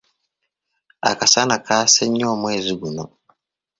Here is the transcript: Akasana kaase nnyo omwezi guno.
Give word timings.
Akasana 1.09 1.55
kaase 1.65 2.03
nnyo 2.07 2.25
omwezi 2.33 2.71
guno. 2.79 3.05